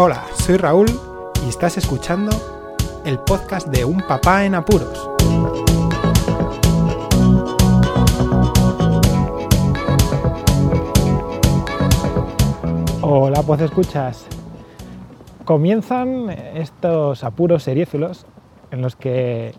Hola, 0.00 0.26
soy 0.32 0.56
Raúl 0.58 0.86
y 1.44 1.48
estás 1.48 1.76
escuchando 1.76 2.30
el 3.04 3.18
podcast 3.18 3.66
de 3.66 3.84
Un 3.84 3.98
Papá 3.98 4.44
en 4.44 4.54
Apuros. 4.54 5.10
Hola, 13.02 13.42
pues 13.44 13.60
escuchas. 13.62 14.28
Comienzan 15.44 16.30
estos 16.30 17.24
apuros 17.24 17.64
seriéfilos 17.64 18.24
en 18.70 18.82
los 18.82 18.94
que 18.94 19.52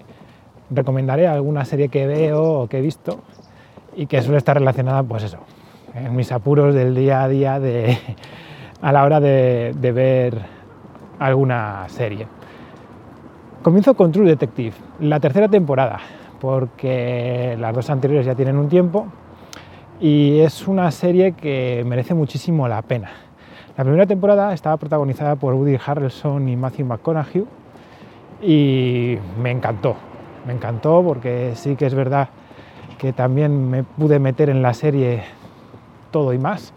recomendaré 0.70 1.28
alguna 1.28 1.66
serie 1.66 1.90
que 1.90 2.08
veo 2.08 2.62
o 2.62 2.68
que 2.70 2.78
he 2.78 2.82
visto 2.82 3.20
y 3.94 4.06
que 4.06 4.22
suele 4.22 4.38
estar 4.38 4.58
relacionada, 4.58 5.04
pues 5.04 5.24
eso, 5.24 5.40
en 5.94 6.16
mis 6.16 6.32
apuros 6.32 6.74
del 6.74 6.96
día 6.96 7.24
a 7.24 7.28
día 7.28 7.60
de, 7.60 7.98
a 8.82 8.92
la 8.92 9.04
hora 9.04 9.20
de, 9.20 9.92
ver 9.94 10.38
alguna 11.20 11.86
serie. 11.90 12.28
Comienzo 13.62 13.94
con 13.94 14.12
True 14.12 14.28
Detective, 14.28 14.74
la 15.02 15.20
tercera 15.20 15.50
temporada, 15.50 16.00
porque 16.40 17.58
las 17.60 17.76
dos 17.76 17.90
anteriores 17.90 18.26
ya 18.26 18.36
tienen 18.36 18.58
un 18.58 18.70
tiempo 18.70 19.08
y 20.00 20.40
es 20.40 20.68
una 20.68 20.90
serie 20.92 21.34
que 21.34 21.84
merece 21.86 22.14
muchísimo 22.14 22.68
la 22.68 22.82
pena. 22.82 23.10
La 23.78 23.84
primera 23.84 24.06
temporada 24.06 24.54
estaba 24.54 24.78
protagonizada 24.78 25.36
por 25.36 25.54
Woody 25.54 25.78
Harrelson 25.86 26.48
y 26.48 26.56
Matthew 26.56 26.86
McConaughey 26.86 27.46
y 28.42 29.18
me 29.42 29.52
encantó, 29.52 29.96
me 30.48 30.54
encantó 30.54 31.04
porque 31.04 31.52
sí 31.56 31.76
que 31.76 31.86
es 31.86 31.94
verdad 31.94 32.30
que 32.98 33.12
también 33.12 33.70
me 33.70 33.84
pude 33.84 34.20
meter 34.20 34.50
en 34.50 34.62
la 34.62 34.74
serie 34.74 35.24
todo 36.12 36.34
y 36.34 36.38
más 36.38 36.74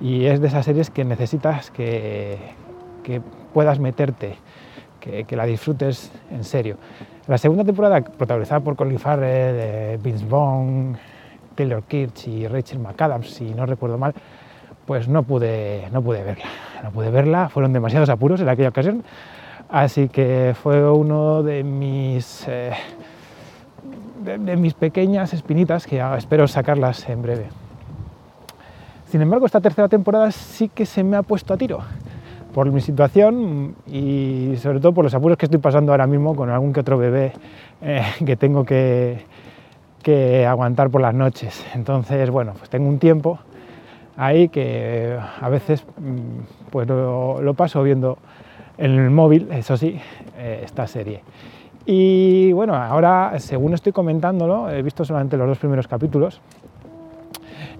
y 0.00 0.26
es 0.26 0.40
de 0.40 0.48
esas 0.48 0.64
series 0.64 0.90
que 0.90 1.04
necesitas 1.04 1.70
que, 1.70 2.38
puedas 3.52 3.78
meterte, 3.78 4.36
que, 5.00 5.36
la 5.36 5.46
disfrutes 5.46 6.10
en 6.30 6.44
serio. 6.44 6.76
La 7.26 7.38
segunda 7.38 7.64
temporada, 7.64 8.00
protagonizada 8.00 8.60
por 8.60 8.76
Colin 8.76 8.98
Farrell, 8.98 9.56
eh, 9.58 9.98
Vince 10.02 10.24
Vaughn, 10.26 10.96
Taylor 11.54 11.82
Kitsch 11.82 12.28
y 12.28 12.46
Rachel 12.46 12.78
McAdams, 12.78 13.30
si 13.30 13.52
no 13.52 13.66
recuerdo 13.66 13.98
mal, 13.98 14.14
pues 14.86 15.08
no 15.08 15.22
pude, 15.24 15.88
no 15.92 16.02
pude 16.02 16.22
verla. 16.22 16.46
No 16.82 16.90
pude 16.90 17.10
verla, 17.10 17.48
fueron 17.48 17.72
demasiados 17.72 18.08
apuros 18.08 18.40
en 18.40 18.48
aquella 18.48 18.68
ocasión, 18.68 19.02
así 19.68 20.08
que 20.08 20.54
fue 20.60 20.88
uno 20.88 21.42
de 21.42 21.64
mis, 21.64 22.46
eh, 22.46 22.72
de 24.24 24.56
mis 24.56 24.74
pequeñas 24.74 25.32
espinitas 25.32 25.86
que 25.86 26.00
espero 26.16 26.46
sacarlas 26.46 27.08
en 27.08 27.22
breve. 27.22 27.65
Sin 29.06 29.22
embargo, 29.22 29.46
esta 29.46 29.60
tercera 29.60 29.88
temporada 29.88 30.30
sí 30.32 30.68
que 30.68 30.84
se 30.84 31.04
me 31.04 31.16
ha 31.16 31.22
puesto 31.22 31.54
a 31.54 31.56
tiro 31.56 31.78
por 32.52 32.70
mi 32.72 32.80
situación 32.80 33.76
y 33.86 34.54
sobre 34.56 34.80
todo 34.80 34.92
por 34.92 35.04
los 35.04 35.14
apuros 35.14 35.38
que 35.38 35.46
estoy 35.46 35.60
pasando 35.60 35.92
ahora 35.92 36.06
mismo 36.06 36.34
con 36.34 36.50
algún 36.50 36.72
que 36.72 36.80
otro 36.80 36.98
bebé 36.98 37.32
eh, 37.82 38.02
que 38.24 38.36
tengo 38.36 38.64
que, 38.64 39.24
que, 40.02 40.44
aguantar 40.44 40.90
por 40.90 41.00
las 41.00 41.14
noches. 41.14 41.64
Entonces, 41.74 42.30
bueno, 42.30 42.54
pues 42.58 42.68
tengo 42.68 42.88
un 42.88 42.98
tiempo 42.98 43.38
ahí 44.16 44.48
que 44.48 45.16
a 45.40 45.48
veces 45.50 45.84
pues 46.70 46.88
lo, 46.88 47.40
lo 47.40 47.54
paso 47.54 47.82
viendo 47.82 48.18
en 48.78 48.92
el 48.92 49.10
móvil, 49.10 49.48
eso 49.52 49.76
sí, 49.76 50.00
eh, 50.36 50.62
esta 50.64 50.86
serie. 50.86 51.22
Y 51.84 52.50
bueno, 52.52 52.74
ahora, 52.74 53.34
según 53.38 53.72
estoy 53.72 53.92
comentándolo, 53.92 54.68
he 54.70 54.82
visto 54.82 55.04
solamente 55.04 55.36
los 55.36 55.46
dos 55.46 55.58
primeros 55.58 55.86
capítulos, 55.86 56.40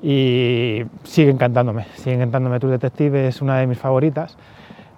y 0.09 0.85
sigue 1.03 1.33
encantándome, 1.33 1.87
sigue 1.97 2.15
encantándome. 2.15 2.61
True 2.61 2.71
Detective 2.71 3.27
es 3.27 3.43
una 3.43 3.59
de 3.59 3.67
mis 3.67 3.77
favoritas. 3.77 4.37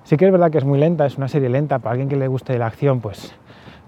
Sí 0.05 0.19
que 0.19 0.27
es 0.27 0.31
verdad 0.31 0.51
que 0.51 0.59
es 0.59 0.67
muy 0.67 0.79
lenta, 0.79 1.07
es 1.07 1.17
una 1.17 1.29
serie 1.29 1.49
lenta, 1.49 1.79
para 1.79 1.93
alguien 1.93 2.11
que 2.11 2.17
le 2.17 2.29
guste 2.29 2.59
la 2.59 2.67
acción, 2.67 3.01
pues 3.01 3.35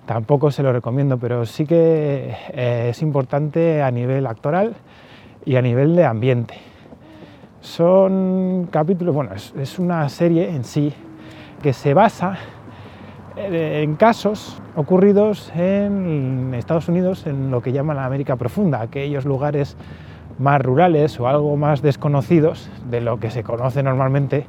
tampoco 0.07 0.51
se 0.51 0.63
lo 0.63 0.73
recomiendo, 0.73 1.19
pero 1.19 1.45
sí 1.45 1.67
que 1.67 2.35
eh, 2.55 2.87
es 2.89 3.03
importante 3.03 3.83
a 3.83 3.91
nivel 3.91 4.27
actoral 4.27 4.75
y 5.45 5.57
a 5.57 5.63
nivel 5.63 5.95
de 5.95 6.07
ambiente. 6.07 6.55
Son 7.61 8.69
capítulos, 8.71 9.15
bueno, 9.15 9.35
es, 9.35 9.53
es 9.59 9.79
una 9.79 10.09
serie 10.09 10.49
en 10.49 10.65
sí 10.65 10.95
que 11.63 11.75
se 11.75 11.93
basa 11.93 12.39
en 13.37 13.97
casos 13.97 14.63
ocurridos 14.75 15.53
en 15.55 16.55
Estados 16.55 16.89
Unidos, 16.89 17.27
en 17.27 17.51
lo 17.51 17.61
que 17.61 17.73
llaman 17.73 17.97
la 17.97 18.07
América 18.07 18.37
Profunda, 18.37 18.81
aquellos 18.81 19.27
lugares 19.27 19.77
más 20.41 20.61
rurales 20.63 21.21
o 21.21 21.29
algo 21.29 21.57
más 21.57 21.83
desconocidos 21.83 22.71
de 22.89 23.01
lo 23.01 23.21
que 23.21 23.31
se 23.31 23.45
conoce 23.45 23.83
normalmente 23.83 24.47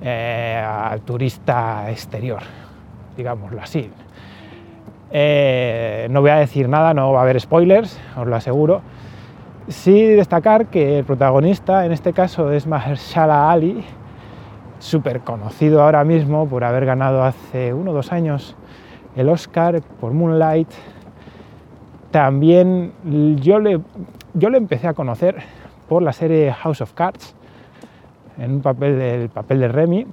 eh, 0.00 0.64
al 0.64 1.02
turista 1.02 1.90
exterior, 1.90 2.40
digámoslo 3.16 3.60
así. 3.60 3.90
Eh, 5.10 6.08
no 6.10 6.20
voy 6.22 6.30
a 6.30 6.36
decir 6.36 6.68
nada, 6.68 6.94
no 6.94 7.12
va 7.12 7.20
a 7.20 7.22
haber 7.22 7.40
spoilers, 7.40 8.00
os 8.16 8.26
lo 8.26 8.36
aseguro. 8.36 8.80
Sí 9.68 10.02
destacar 10.02 10.66
que 10.66 10.98
el 10.98 11.04
protagonista 11.04 11.84
en 11.84 11.92
este 11.92 12.14
caso 12.14 12.50
es 12.50 12.66
Mahershala 12.66 13.50
Ali, 13.50 13.84
súper 14.78 15.20
conocido 15.20 15.82
ahora 15.82 16.04
mismo 16.04 16.48
por 16.48 16.64
haber 16.64 16.86
ganado 16.86 17.22
hace 17.22 17.74
uno 17.74 17.90
o 17.90 17.94
dos 17.94 18.12
años 18.12 18.56
el 19.14 19.28
Oscar 19.28 19.82
por 20.00 20.12
Moonlight. 20.12 20.68
También 22.10 22.92
yo 23.42 23.58
le, 23.58 23.80
yo 24.38 24.50
le 24.50 24.58
empecé 24.58 24.86
a 24.86 24.94
conocer 24.94 25.36
por 25.88 26.02
la 26.02 26.12
serie 26.12 26.52
House 26.52 26.80
of 26.80 26.92
Cards, 26.92 27.34
en 28.38 28.52
un 28.52 28.60
papel 28.60 28.98
del 28.98 29.28
papel 29.28 29.60
de 29.60 29.68
Remy, 29.68 30.06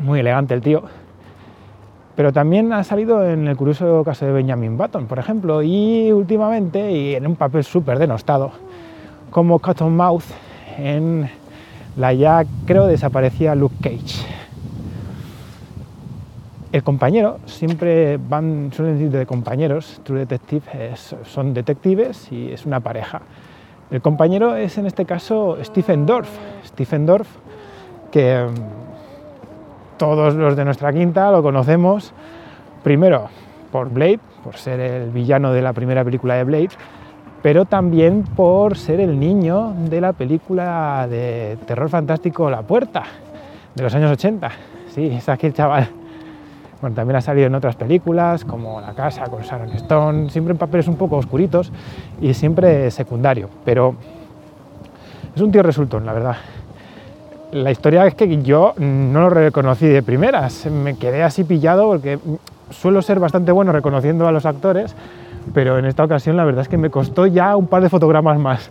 muy 0.00 0.20
elegante 0.20 0.54
el 0.54 0.62
tío. 0.62 0.82
Pero 2.16 2.32
también 2.32 2.72
ha 2.72 2.82
salido 2.84 3.24
en 3.24 3.46
el 3.46 3.56
curioso 3.56 4.02
caso 4.04 4.26
de 4.26 4.32
Benjamin 4.32 4.76
Button, 4.76 5.06
por 5.06 5.18
ejemplo, 5.18 5.62
y 5.62 6.10
últimamente, 6.10 6.90
y 6.90 7.14
en 7.14 7.26
un 7.26 7.36
papel 7.36 7.64
súper 7.64 7.98
denostado, 7.98 8.50
como 9.30 9.58
Cottonmouth 9.58 10.24
en 10.78 11.28
la 11.96 12.12
ya 12.12 12.44
creo 12.66 12.86
desaparecía 12.86 13.54
Luke 13.54 13.76
Cage. 13.82 14.37
El 16.70 16.82
compañero, 16.82 17.38
siempre 17.46 18.18
van, 18.18 18.70
suelen 18.74 18.98
decir 18.98 19.10
de 19.10 19.24
compañeros, 19.24 20.02
True 20.04 20.18
Detective 20.20 20.92
es, 20.92 21.16
son 21.24 21.54
detectives 21.54 22.30
y 22.30 22.52
es 22.52 22.66
una 22.66 22.80
pareja. 22.80 23.22
El 23.90 24.02
compañero 24.02 24.54
es 24.54 24.76
en 24.76 24.84
este 24.84 25.06
caso 25.06 25.56
Stephen 25.64 26.04
Dorff. 26.04 26.28
Stephen 26.66 27.06
Dorff, 27.06 27.26
que 28.12 28.44
mm, 28.44 29.96
todos 29.96 30.34
los 30.34 30.56
de 30.56 30.64
nuestra 30.66 30.92
quinta 30.92 31.32
lo 31.32 31.42
conocemos, 31.42 32.12
primero 32.84 33.30
por 33.72 33.88
Blade, 33.88 34.20
por 34.44 34.56
ser 34.56 34.78
el 34.78 35.10
villano 35.10 35.54
de 35.54 35.62
la 35.62 35.72
primera 35.72 36.04
película 36.04 36.34
de 36.34 36.44
Blade, 36.44 36.70
pero 37.42 37.64
también 37.64 38.24
por 38.24 38.76
ser 38.76 39.00
el 39.00 39.18
niño 39.18 39.72
de 39.88 40.02
la 40.02 40.12
película 40.12 41.06
de 41.08 41.56
terror 41.66 41.88
fantástico 41.88 42.50
La 42.50 42.60
Puerta, 42.60 43.04
de 43.74 43.82
los 43.82 43.94
años 43.94 44.10
80. 44.12 44.50
Sí, 44.90 45.06
es 45.06 45.26
aquel 45.30 45.54
chaval. 45.54 45.88
Bueno, 46.80 46.94
también 46.94 47.16
ha 47.16 47.20
salido 47.20 47.48
en 47.48 47.54
otras 47.56 47.74
películas, 47.74 48.44
como 48.44 48.80
La 48.80 48.92
Casa 48.92 49.24
con 49.24 49.42
Sharon 49.42 49.70
Stone, 49.70 50.30
siempre 50.30 50.52
en 50.52 50.58
papeles 50.58 50.86
un 50.86 50.96
poco 50.96 51.16
oscuritos 51.16 51.72
y 52.20 52.34
siempre 52.34 52.90
secundario, 52.92 53.48
pero 53.64 53.96
es 55.34 55.42
un 55.42 55.50
tío 55.50 55.62
resultón, 55.64 56.06
la 56.06 56.12
verdad. 56.12 56.36
La 57.50 57.72
historia 57.72 58.06
es 58.06 58.14
que 58.14 58.42
yo 58.42 58.74
no 58.78 59.22
lo 59.22 59.30
reconocí 59.30 59.86
de 59.86 60.02
primeras, 60.04 60.66
me 60.66 60.96
quedé 60.96 61.24
así 61.24 61.42
pillado 61.42 61.88
porque 61.88 62.20
suelo 62.70 63.02
ser 63.02 63.18
bastante 63.18 63.50
bueno 63.50 63.72
reconociendo 63.72 64.28
a 64.28 64.32
los 64.32 64.46
actores, 64.46 64.94
pero 65.54 65.78
en 65.78 65.84
esta 65.84 66.04
ocasión 66.04 66.36
la 66.36 66.44
verdad 66.44 66.62
es 66.62 66.68
que 66.68 66.76
me 66.76 66.90
costó 66.90 67.26
ya 67.26 67.56
un 67.56 67.66
par 67.66 67.82
de 67.82 67.88
fotogramas 67.88 68.38
más. 68.38 68.70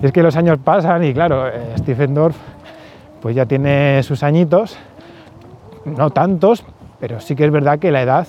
Y 0.00 0.06
es 0.06 0.12
que 0.12 0.22
los 0.22 0.36
años 0.36 0.58
pasan 0.62 1.02
y 1.02 1.12
claro, 1.12 1.48
eh, 1.48 1.74
Stephen 1.78 2.14
Dorff 2.14 2.36
pues 3.20 3.34
ya 3.34 3.46
tiene 3.46 4.02
sus 4.04 4.22
añitos, 4.22 4.78
no 5.84 6.10
tantos, 6.10 6.64
pero 7.00 7.20
sí 7.20 7.34
que 7.34 7.44
es 7.44 7.50
verdad 7.50 7.78
que 7.78 7.90
la 7.90 8.02
edad, 8.02 8.26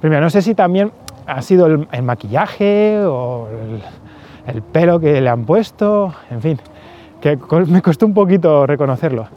primero 0.00 0.22
no 0.22 0.30
sé 0.30 0.42
si 0.42 0.54
también 0.54 0.92
ha 1.26 1.42
sido 1.42 1.66
el, 1.66 2.02
maquillaje 2.02 3.00
o 3.04 3.48
el, 3.48 4.54
el, 4.54 4.62
pelo 4.62 4.98
que 4.98 5.20
le 5.20 5.28
han 5.28 5.44
puesto, 5.44 6.12
en 6.30 6.40
fin, 6.40 6.60
que 7.20 7.38
me 7.66 7.82
costó 7.82 8.06
un 8.06 8.14
poquito 8.14 8.66
reconocerlo. 8.66 9.28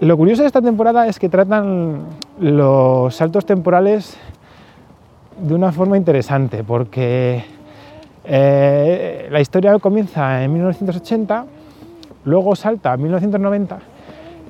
Lo 0.00 0.16
curioso 0.16 0.42
de 0.42 0.48
esta 0.48 0.60
temporada 0.60 1.06
es 1.06 1.20
que 1.20 1.28
tratan 1.28 2.00
los 2.40 3.14
saltos 3.14 3.46
temporales 3.46 4.16
de 5.38 5.54
una 5.54 5.70
forma 5.70 5.96
interesante, 5.96 6.64
porque 6.64 7.44
eh, 8.24 9.28
la 9.30 9.40
historia 9.40 9.78
comienza 9.78 10.42
en 10.42 10.52
1980, 10.52 11.44
luego 12.24 12.56
salta 12.56 12.92
a 12.92 12.96
1990 12.96 13.91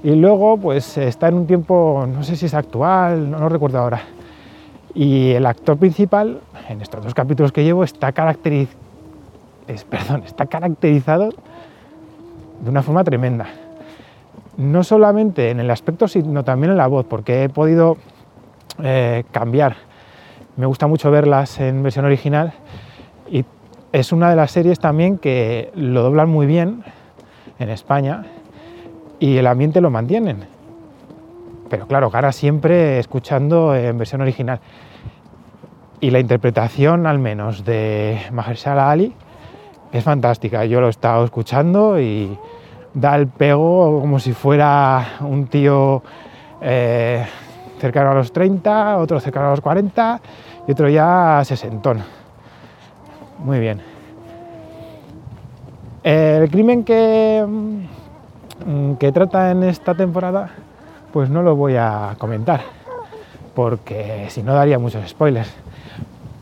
y 0.02 0.14
luego 0.16 0.56
pues 0.56 0.98
está 0.98 1.28
en 1.28 1.34
un 1.34 1.46
tiempo, 1.46 2.06
no 2.12 2.22
sé 2.22 2.36
si 2.36 2.46
es 2.46 2.54
actual, 2.54 3.30
no 3.30 3.38
lo 3.38 3.48
recuerdo 3.48 3.78
ahora. 3.78 4.02
Y 4.94 5.30
el 5.30 5.46
actor 5.46 5.78
principal, 5.78 6.40
en 6.68 6.82
estos 6.82 7.02
dos 7.02 7.14
capítulos 7.14 7.52
que 7.52 7.64
llevo, 7.64 7.84
está, 7.84 8.12
caracteriz 8.12 8.68
es, 9.68 9.84
perdón, 9.84 10.24
está 10.26 10.46
caracterizado 10.46 11.30
de 12.62 12.70
una 12.70 12.82
forma 12.82 13.04
tremenda. 13.04 13.46
no 14.58 14.84
solamente 14.84 15.50
en 15.50 15.60
el 15.60 15.70
aspecto, 15.70 16.06
sino 16.06 16.44
también 16.44 16.72
en 16.72 16.76
la 16.76 16.86
voz, 16.86 17.06
porque 17.06 17.44
he 17.44 17.48
podido 17.48 17.96
eh, 18.82 19.24
cambiar. 19.32 19.76
Me 20.56 20.66
gusta 20.66 20.86
mucho 20.86 21.10
verlas 21.10 21.58
en 21.58 21.82
versión 21.82 22.04
original 22.04 22.52
y 23.30 23.46
es 23.92 24.12
una 24.12 24.28
de 24.28 24.36
las 24.36 24.50
series 24.50 24.78
también 24.78 25.16
que 25.16 25.70
lo 25.74 26.02
doblan 26.02 26.28
muy 26.28 26.44
bien 26.44 26.84
en 27.58 27.70
España 27.70 28.26
y 29.22 29.38
el 29.38 29.46
ambiente 29.46 29.80
lo 29.80 29.88
mantienen. 29.88 30.38
Pero 31.70 31.86
claro, 31.86 32.10
cara 32.10 32.32
siempre 32.32 32.98
escuchando 32.98 33.72
en 33.72 33.96
versión 33.96 34.20
original. 34.20 34.58
Y 36.00 36.10
la 36.10 36.18
interpretación, 36.18 37.06
al 37.06 37.20
menos, 37.20 37.64
de 37.64 38.20
Mahershala 38.32 38.90
Ali 38.90 39.14
es 39.92 40.02
fantástica. 40.02 40.64
Yo 40.64 40.80
lo 40.80 40.88
he 40.88 40.90
estado 40.90 41.24
escuchando 41.24 42.00
y 42.00 42.36
da 42.94 43.14
el 43.14 43.28
pego 43.28 44.00
como 44.00 44.18
si 44.18 44.32
fuera 44.32 45.18
un 45.20 45.46
tío 45.46 46.02
eh, 46.60 47.24
cercano 47.78 48.10
a 48.10 48.14
los 48.14 48.32
30, 48.32 48.98
otro 48.98 49.20
cercano 49.20 49.46
a 49.46 49.50
los 49.50 49.60
40 49.60 50.20
y 50.66 50.72
otro 50.72 50.88
ya 50.88 51.42
sesentón. 51.44 52.02
Muy 53.38 53.60
bien. 53.60 53.80
El 56.02 56.50
crimen 56.50 56.82
que, 56.82 57.46
mm, 57.46 58.01
que 58.98 59.12
trata 59.12 59.50
en 59.50 59.62
esta 59.62 59.94
temporada, 59.94 60.50
pues 61.12 61.28
no 61.28 61.42
lo 61.42 61.56
voy 61.56 61.76
a 61.76 62.14
comentar, 62.18 62.62
porque 63.54 64.26
si 64.28 64.42
no 64.42 64.54
daría 64.54 64.78
muchos 64.78 65.08
spoilers. 65.08 65.52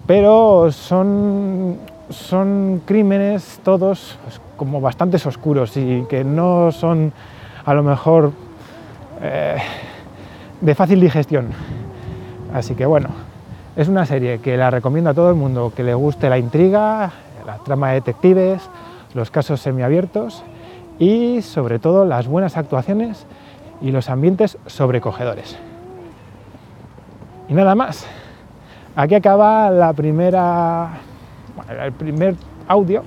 Pero 0.07 0.73
son, 0.73 1.79
son 2.09 2.83
crímenes 2.85 3.61
todos 3.63 4.19
pues, 4.25 4.41
como 4.57 4.81
bastantes 4.81 5.25
oscuros 5.27 5.77
y 5.77 6.05
que 6.09 6.25
no 6.25 6.73
son 6.73 7.13
a 7.65 7.75
lo 7.75 7.83
mejor 7.83 8.33
eh, 9.23 9.57
de 10.61 10.75
fácil 10.75 11.01
digestión. 11.01 11.49
Así 12.53 12.75
que 12.75 12.87
bueno, 12.87 13.11
es 13.77 13.89
una 13.89 14.05
serie 14.07 14.41
que 14.41 14.57
la 14.57 14.71
recomiendo 14.71 15.11
a 15.11 15.15
todo 15.15 15.31
el 15.31 15.37
mundo 15.37 15.73
que 15.75 15.85
le 15.85 15.95
guste 15.95 16.29
la 16.29 16.39
intriga, 16.39 17.13
la 17.47 17.59
trama 17.59 17.89
de 17.89 17.95
detectives, 17.95 18.69
los 19.15 19.31
casos 19.31 19.61
semiabiertos 19.61 20.43
y 21.01 21.41
sobre 21.43 21.79
todo 21.79 22.05
las 22.05 22.29
buenas 22.29 22.57
actuaciones 22.57 23.27
y 23.81 23.91
los 23.91 24.11
ambientes 24.11 24.59
sobrecogedores. 24.67 25.59
Y 27.49 27.55
nada 27.55 27.75
más. 27.75 28.07
Aquí 28.95 29.15
acaba 29.15 29.71
la 29.71 29.93
primera, 29.95 30.91
el 31.83 31.93
primer 31.93 32.37
audio 32.69 33.03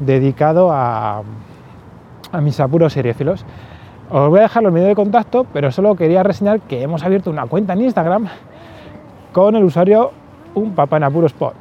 dedicado 0.00 0.70
a, 0.72 1.22
mis 2.42 2.58
apuros 2.60 2.92
seriéfilos. 2.92 3.44
Os 4.10 4.28
voy 4.28 4.40
a 4.40 4.42
dejar 4.42 4.62
los 4.62 4.72
medios 4.72 4.88
de 4.88 4.94
contacto, 4.96 5.46
pero 5.52 5.70
solo 5.70 5.94
quería 5.94 6.22
reseñar 6.22 6.60
que 6.60 6.82
hemos 6.82 7.04
abierto 7.04 7.30
una 7.30 7.46
cuenta 7.46 7.74
en 7.74 7.82
Instagram 7.82 8.26
con 9.32 9.54
el 9.54 9.64
usuario 9.64 10.10
un 10.54 10.74
papá 10.74 10.96
en 10.96 11.04
apuros 11.04 11.32
pod. 11.32 11.52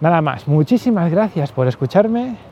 Nada 0.00 0.20
más, 0.20 0.46
muchísimas 0.46 1.10
gracias 1.10 1.50
por 1.50 1.66
escucharme. 1.66 2.51